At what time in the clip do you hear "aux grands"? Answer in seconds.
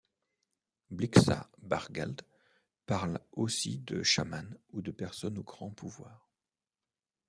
5.37-5.69